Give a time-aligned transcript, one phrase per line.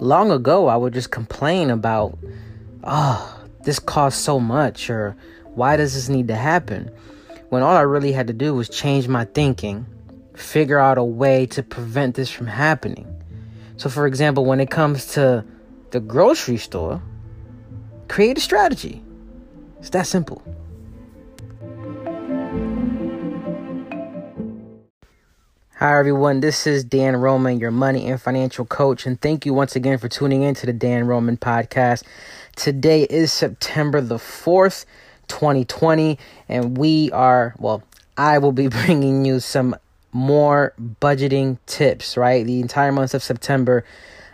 [0.00, 2.18] long ago, I would just complain about,
[2.82, 5.16] oh, this costs so much, or
[5.54, 6.90] why does this need to happen?
[7.50, 9.86] When all I really had to do was change my thinking,
[10.34, 13.06] figure out a way to prevent this from happening.
[13.76, 15.44] So, for example, when it comes to
[15.90, 17.02] the grocery store,
[18.08, 19.02] create a strategy.
[19.78, 20.42] It's that simple.
[25.80, 26.40] Hi, everyone.
[26.40, 29.06] This is Dan Roman, your money and financial coach.
[29.06, 32.02] And thank you once again for tuning in to the Dan Roman podcast.
[32.54, 34.84] Today is September the 4th,
[35.28, 36.18] 2020.
[36.50, 37.82] And we are, well,
[38.18, 39.74] I will be bringing you some
[40.12, 42.44] more budgeting tips, right?
[42.44, 43.82] The entire month of September,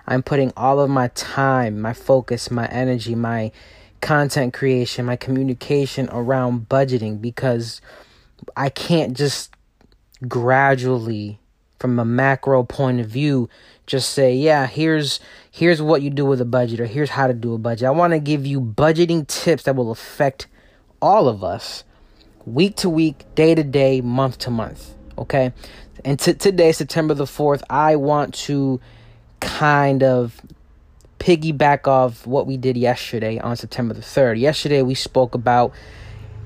[0.04, 3.52] I'm putting all of my time, my focus, my energy, my
[4.00, 7.80] content creation, my communication around budgeting because
[8.56, 9.55] I can't just
[10.28, 11.38] gradually
[11.78, 13.48] from a macro point of view
[13.86, 17.34] just say yeah here's here's what you do with a budget or here's how to
[17.34, 17.86] do a budget.
[17.86, 20.46] I want to give you budgeting tips that will affect
[21.00, 21.84] all of us
[22.44, 25.52] week to week day to day month to month okay?
[26.04, 28.80] And t- today september the 4th i want to
[29.40, 30.40] kind of
[31.18, 35.72] piggyback off what we did yesterday on september the 3rd yesterday we spoke about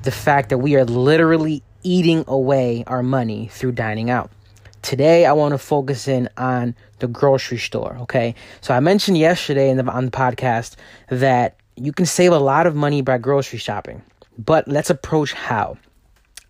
[0.03, 4.31] the fact that we are literally eating away our money through dining out.
[4.83, 7.99] Today, I want to focus in on the grocery store.
[8.03, 10.77] Okay, so I mentioned yesterday in the, on the podcast
[11.09, 14.03] that you can save a lot of money by grocery shopping,
[14.39, 15.77] but let's approach how.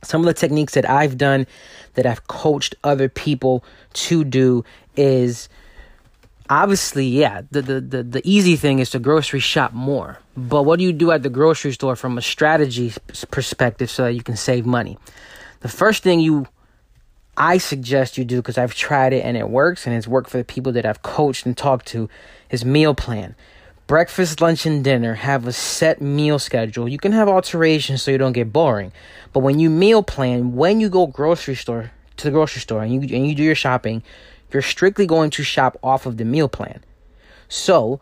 [0.03, 1.47] Some of the techniques that I've done
[1.95, 4.65] that I've coached other people to do
[4.97, 5.49] is
[6.51, 10.19] obviously, yeah, the, the, the, the easy thing is to grocery shop more.
[10.37, 12.93] But what do you do at the grocery store from a strategy
[13.31, 14.99] perspective so that you can save money?
[15.61, 16.47] The first thing you
[17.37, 20.37] I suggest you do because I've tried it and it works and it's worked for
[20.37, 22.09] the people that I've coached and talked to
[22.51, 23.35] is meal plan.
[23.87, 26.87] Breakfast, lunch, and dinner have a set meal schedule.
[26.87, 28.93] You can have alterations so you don't get boring.
[29.33, 32.93] But when you meal plan, when you go grocery store to the grocery store and
[32.93, 34.03] you and you do your shopping,
[34.53, 36.81] you're strictly going to shop off of the meal plan.
[37.49, 38.01] So,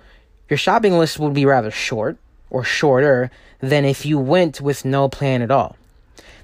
[0.49, 2.19] your shopping list will be rather short
[2.51, 5.77] or shorter than if you went with no plan at all.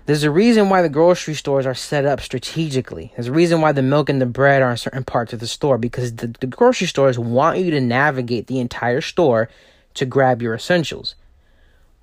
[0.06, 3.12] There's a reason why the grocery stores are set up strategically.
[3.15, 5.47] There's a reason why the milk and the bread are in certain parts of the
[5.47, 9.48] store because the, the grocery stores want you to navigate the entire store
[9.94, 11.15] to grab your essentials.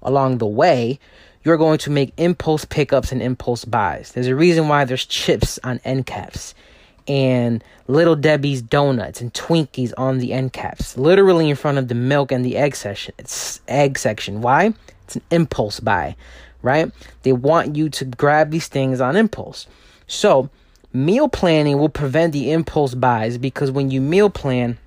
[0.02, 1.00] Along the way,
[1.44, 4.14] you're going to make impulse pickups and impulse buys.
[4.14, 6.56] There's a reason why there's chips on end caps
[7.12, 11.94] and Little Debbie's donuts and Twinkies on the end caps, literally in front of the
[11.94, 13.14] milk and the egg section.
[13.18, 14.42] It's egg section.
[14.42, 14.74] Why?
[15.04, 16.16] It's an impulse buy,
[16.62, 16.90] right?
[17.24, 19.68] They want you to grab these things on impulse.
[20.08, 20.50] So,
[20.94, 24.78] meal planning will prevent the impulse buys because when you meal plan,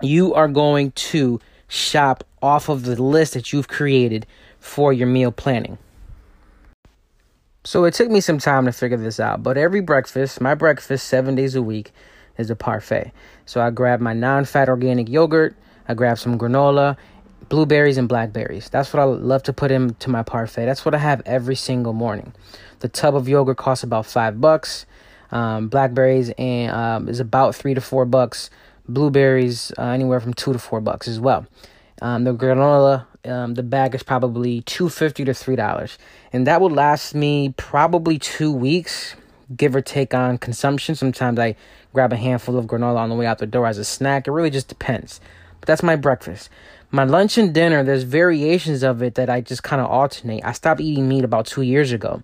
[0.00, 4.26] you are going to shop off of the list that you've created
[4.60, 5.76] for your meal planning.
[7.62, 11.06] So it took me some time to figure this out, but every breakfast, my breakfast
[11.06, 11.92] seven days a week,
[12.38, 13.12] is a parfait.
[13.44, 15.54] So I grab my non fat organic yogurt,
[15.86, 16.96] I grab some granola,
[17.50, 18.70] blueberries, and blackberries.
[18.70, 20.64] That's what I love to put into my parfait.
[20.64, 22.32] That's what I have every single morning.
[22.78, 24.86] The tub of yogurt costs about five bucks.
[25.30, 28.50] Um, blackberries and um, is about three to four bucks.
[28.88, 31.46] Blueberries uh, anywhere from two to four bucks as well.
[32.02, 35.98] Um, the granola, um, the bag is probably two fifty to three dollars,
[36.32, 39.14] and that will last me probably two weeks,
[39.56, 40.94] give or take on consumption.
[40.94, 41.56] Sometimes I
[41.92, 44.26] grab a handful of granola on the way out the door as a snack.
[44.26, 45.20] It really just depends.
[45.60, 46.48] But that's my breakfast.
[46.92, 50.44] My lunch and dinner, there's variations of it that I just kind of alternate.
[50.44, 52.20] I stopped eating meat about two years ago.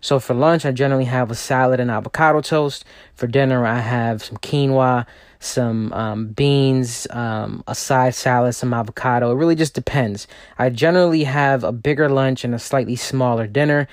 [0.00, 2.84] So for lunch, I generally have a salad and avocado toast.
[3.14, 5.04] For dinner, I have some quinoa,
[5.38, 9.30] some um, beans, um, a side salad, some avocado.
[9.32, 10.26] It really just depends.
[10.58, 13.86] I generally have a bigger lunch and a slightly smaller dinner.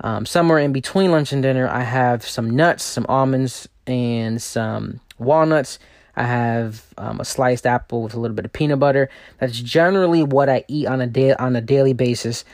[0.00, 5.00] Um, somewhere in between lunch and dinner, I have some nuts, some almonds, and some
[5.18, 5.78] walnuts.
[6.18, 9.08] I have um, a sliced apple with a little bit of peanut butter.
[9.38, 12.44] That's generally what I eat on a day on a daily basis.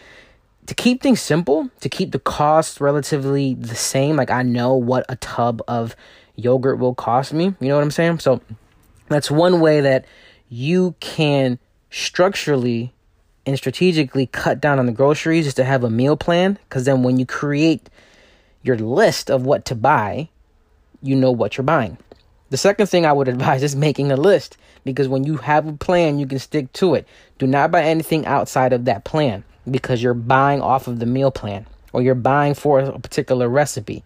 [0.66, 5.06] To keep things simple, to keep the cost relatively the same, like I know what
[5.08, 5.96] a tub of
[6.36, 7.54] yogurt will cost me.
[7.58, 8.18] You know what I'm saying?
[8.18, 8.42] So
[9.08, 10.04] that's one way that
[10.50, 11.58] you can
[11.90, 12.92] structurally
[13.46, 17.02] and strategically cut down on the groceries is to have a meal plan because then
[17.02, 17.88] when you create
[18.62, 20.28] your list of what to buy,
[21.02, 21.96] you know what you're buying.
[22.54, 25.72] The second thing I would advise is making a list because when you have a
[25.72, 27.04] plan, you can stick to it.
[27.40, 31.32] Do not buy anything outside of that plan because you're buying off of the meal
[31.32, 34.04] plan or you're buying for a particular recipe.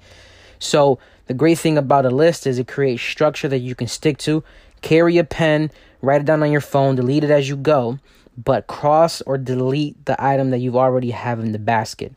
[0.58, 4.16] So, the great thing about a list is it creates structure that you can stick
[4.20, 4.42] to,
[4.80, 5.70] Carry a pen,
[6.00, 7.98] write it down on your phone, delete it as you go,
[8.42, 12.14] but cross or delete the item that you've already have in the basket.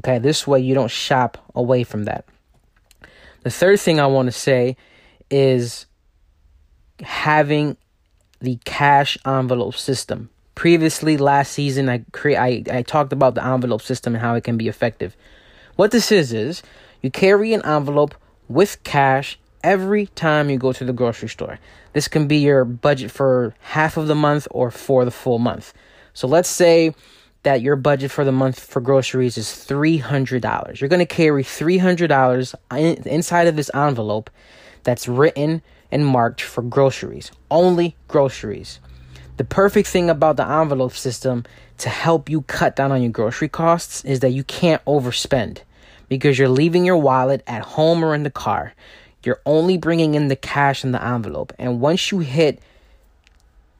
[0.00, 2.26] Okay, this way you don't shop away from that.
[3.44, 4.76] The third thing I want to say
[5.30, 5.86] is
[7.02, 7.76] having
[8.40, 10.30] the cash envelope system.
[10.54, 14.44] Previously, last season, I cre- I, I talked about the envelope system and how it
[14.44, 15.16] can be effective.
[15.76, 16.62] What this is is
[17.00, 18.14] you carry an envelope
[18.48, 21.58] with cash every time you go to the grocery store.
[21.92, 25.72] This can be your budget for half of the month or for the full month.
[26.12, 26.94] So let's say
[27.42, 30.80] that your budget for the month for groceries is $300.
[30.80, 34.30] You're going to carry $300 in, inside of this envelope
[34.84, 38.78] that's written and marked for groceries, only groceries.
[39.36, 41.44] The perfect thing about the envelope system
[41.78, 45.62] to help you cut down on your grocery costs is that you can't overspend
[46.08, 48.74] because you're leaving your wallet at home or in the car.
[49.24, 51.54] You're only bringing in the cash in the envelope.
[51.58, 52.60] And once you hit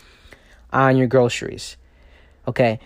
[0.73, 1.77] on your groceries.
[2.47, 2.79] Okay.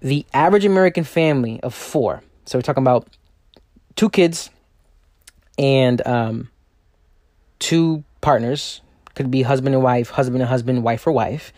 [0.00, 3.08] The average American family of four, so we're talking about
[3.96, 4.50] two kids
[5.58, 6.50] and um,
[7.58, 8.82] two partners,
[9.14, 11.52] could be husband and wife, husband and husband, wife or wife.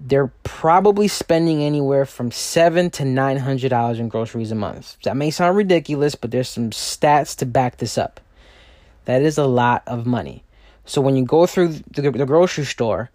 [0.00, 4.96] They're probably spending anywhere from seven to nine hundred dollars in groceries a month.
[5.02, 8.20] That may sound ridiculous, but there's some stats to back this up.
[9.06, 10.44] That is a lot of money.
[10.84, 13.10] So when you go through the, the grocery store,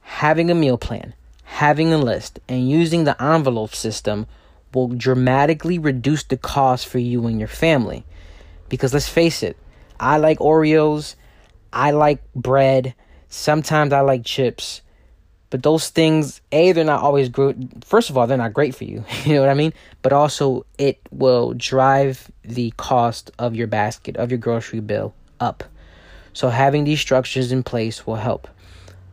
[0.00, 1.14] having a meal plan,
[1.44, 4.26] having a list, and using the envelope system
[4.74, 8.04] will dramatically reduce the cost for you and your family.
[8.68, 9.56] Because let's face it,
[9.98, 11.14] I like Oreos,
[11.76, 12.94] I like bread,
[13.28, 14.80] sometimes I like chips.
[15.50, 17.84] But those things, A, they're not always good.
[17.84, 19.04] First of all, they're not great for you.
[19.24, 19.74] you know what I mean?
[20.00, 25.64] But also, it will drive the cost of your basket, of your grocery bill up.
[26.32, 28.48] So, having these structures in place will help.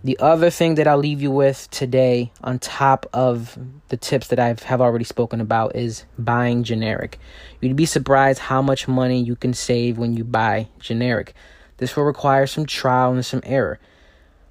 [0.05, 3.57] The other thing that I'll leave you with today, on top of
[3.89, 7.19] the tips that I have already spoken about, is buying generic.
[7.61, 11.33] You'd be surprised how much money you can save when you buy generic.
[11.77, 13.79] This will require some trial and some error.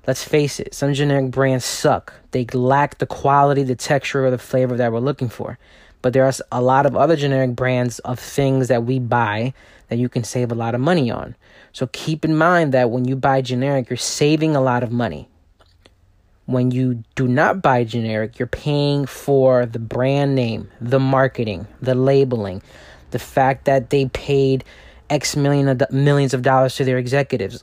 [0.07, 2.13] Let's face it, some generic brands suck.
[2.33, 5.59] They lack the quality, the texture, or the flavor that we're looking for.
[6.01, 9.55] But there are a lot of other generic brands of things that we buy
[9.89, 11.37] that you can save a lot of money on.
[11.73, 15.29] So keep in mind that when you buy generic, you're saving a lot of money
[16.47, 21.95] when you do not buy generic, you're paying for the brand name, the marketing, the
[21.95, 22.63] labeling,
[23.11, 24.65] the fact that they paid
[25.12, 27.62] X million of millions of dollars to their executives.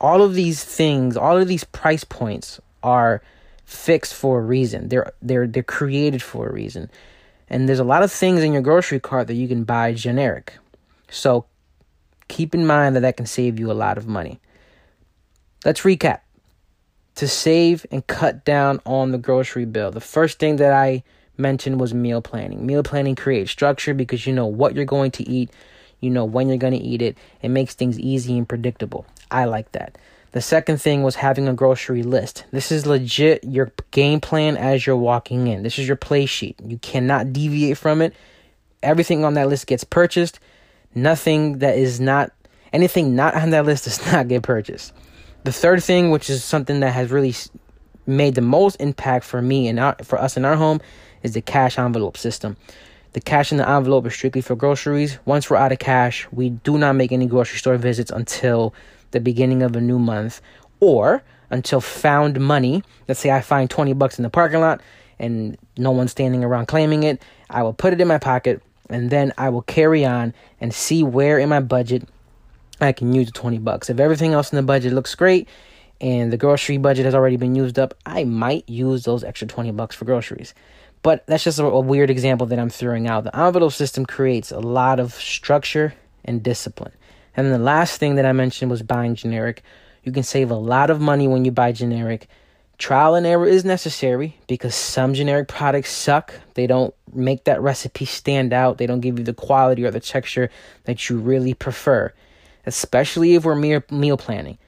[0.00, 3.22] All of these things, all of these price points are
[3.64, 4.88] fixed for a reason.
[4.88, 6.90] They're they're they're created for a reason.
[7.48, 10.54] And there's a lot of things in your grocery cart that you can buy generic.
[11.10, 11.46] So
[12.28, 14.40] keep in mind that that can save you a lot of money.
[15.64, 16.20] Let's recap
[17.14, 19.90] to save and cut down on the grocery bill.
[19.90, 21.04] The first thing that I
[21.36, 22.66] mentioned was meal planning.
[22.66, 25.50] Meal planning creates structure because you know what you're going to eat,
[26.02, 27.16] you know when you're going to eat it.
[27.40, 29.06] It makes things easy and predictable.
[29.30, 29.96] I like that.
[30.32, 32.44] The second thing was having a grocery list.
[32.50, 35.62] This is legit your game plan as you're walking in.
[35.62, 36.58] This is your play sheet.
[36.66, 38.14] You cannot deviate from it.
[38.82, 40.40] Everything on that list gets purchased.
[40.94, 42.32] Nothing that is not
[42.72, 44.92] anything not on that list does not get purchased.
[45.44, 47.34] The third thing, which is something that has really
[48.06, 50.80] made the most impact for me and our, for us in our home,
[51.22, 52.56] is the cash envelope system.
[53.12, 55.18] The cash in the envelope is strictly for groceries.
[55.26, 58.72] Once we're out of cash, we do not make any grocery store visits until
[59.10, 60.40] the beginning of a new month
[60.80, 62.82] or until found money.
[63.06, 64.80] Let's say I find 20 bucks in the parking lot
[65.18, 67.22] and no one's standing around claiming it.
[67.50, 71.02] I will put it in my pocket and then I will carry on and see
[71.02, 72.08] where in my budget
[72.80, 73.90] I can use the 20 bucks.
[73.90, 75.48] If everything else in the budget looks great
[76.02, 79.70] and the grocery budget has already been used up, I might use those extra 20
[79.70, 80.52] bucks for groceries.
[81.00, 83.24] But that's just a, a weird example that I'm throwing out.
[83.24, 85.94] The envelope system creates a lot of structure
[86.24, 86.92] and discipline.
[87.36, 89.62] And the last thing that I mentioned was buying generic.
[90.04, 92.28] You can save a lot of money when you buy generic.
[92.76, 96.34] Trial and error is necessary because some generic products suck.
[96.54, 98.78] They don't make that recipe stand out.
[98.78, 100.50] They don't give you the quality or the texture
[100.84, 102.12] that you really prefer
[102.66, 104.58] especially if we're mere meal planning.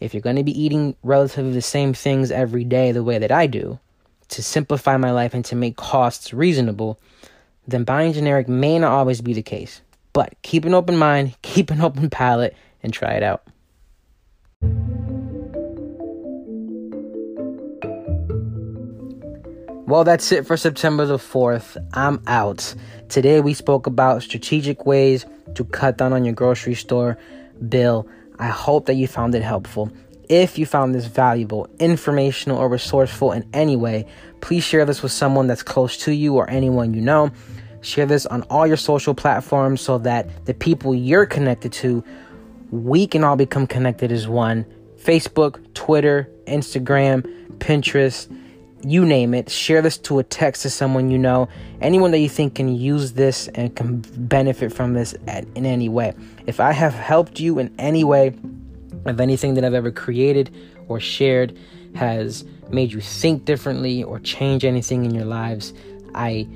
[0.00, 3.30] If you're going to be eating relatively the same things every day the way that
[3.30, 3.78] I do,
[4.28, 6.98] to simplify my life and to make costs reasonable,
[7.68, 9.82] then buying generic may not always be the case.
[10.14, 13.42] But keep an open mind, keep an open palate, and try it out.
[19.86, 21.76] Well, that's it for September the 4th.
[21.92, 22.74] I'm out.
[23.08, 25.26] Today we spoke about strategic ways
[25.56, 27.18] to cut down on your grocery store
[27.68, 28.08] bill.
[28.40, 29.92] I hope that you found it helpful.
[30.30, 34.06] If you found this valuable, informational, or resourceful in any way,
[34.40, 37.30] please share this with someone that's close to you or anyone you know.
[37.82, 42.02] Share this on all your social platforms so that the people you're connected to,
[42.70, 44.64] we can all become connected as one.
[44.96, 47.22] Facebook, Twitter, Instagram,
[47.58, 48.26] Pinterest,
[48.82, 49.50] you name it.
[49.50, 51.48] Share this to a text to someone you know,
[51.80, 55.88] anyone that you think can use this and can benefit from this at, in any
[55.88, 56.14] way.
[56.46, 58.34] If I have helped you in any way,
[59.06, 60.54] if anything that I've ever created
[60.88, 61.56] or shared
[61.94, 65.74] has made you think differently or change anything in your lives,
[66.14, 66.48] I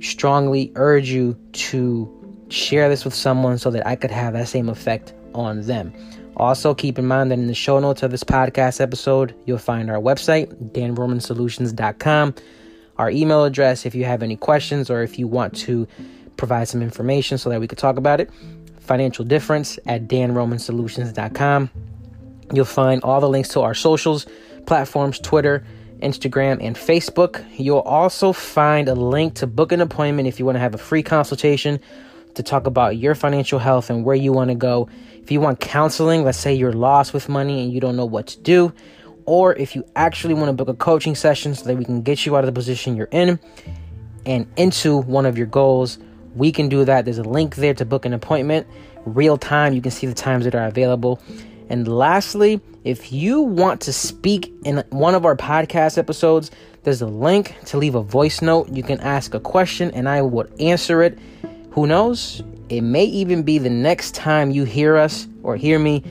[0.00, 2.16] strongly urge you to
[2.48, 5.92] share this with someone so that I could have that same effect on them.
[6.36, 9.90] Also, keep in mind that in the show notes of this podcast episode, you'll find
[9.90, 12.34] our website, danromansolutions.com,
[12.96, 15.86] our email address if you have any questions or if you want to
[16.36, 18.30] provide some information so that we could talk about it,
[18.78, 21.70] financial difference at danromansolutions.com.
[22.52, 24.26] You'll find all the links to our socials,
[24.66, 25.64] platforms, Twitter,
[26.00, 27.44] Instagram, and Facebook.
[27.56, 30.78] You'll also find a link to book an appointment if you want to have a
[30.78, 31.80] free consultation
[32.34, 34.88] to talk about your financial health and where you want to go.
[35.22, 38.26] If you want counseling, let's say you're lost with money and you don't know what
[38.28, 38.72] to do,
[39.26, 42.26] or if you actually want to book a coaching session so that we can get
[42.26, 43.38] you out of the position you're in
[44.26, 45.98] and into one of your goals,
[46.34, 47.04] we can do that.
[47.04, 48.66] There's a link there to book an appointment.
[49.04, 51.20] Real time, you can see the times that are available.
[51.68, 56.50] And lastly, if you want to speak in one of our podcast episodes,
[56.82, 58.68] there's a link to leave a voice note.
[58.70, 61.18] You can ask a question and I will answer it.
[61.72, 62.42] Who knows?
[62.68, 66.02] It may even be the next time you hear us or hear me,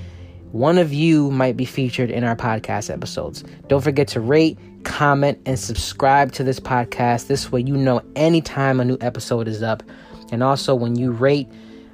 [0.52, 3.44] one of you might be featured in our podcast episodes.
[3.68, 7.28] Don't forget to rate, comment, and subscribe to this podcast.
[7.28, 9.84] This way, you know anytime a new episode is up.
[10.32, 11.48] And also, when you rate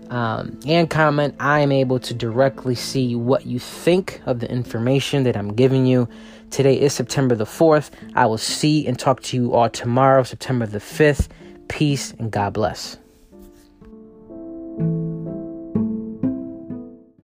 [0.09, 5.23] um, and comment, I am able to directly see what you think of the information
[5.23, 6.07] that I'm giving you.
[6.51, 7.89] Today is September the 4th.
[8.13, 11.27] I will see and talk to you all tomorrow, September the 5th.
[11.67, 12.97] Peace and God bless.
[14.77, 15.14] Thank you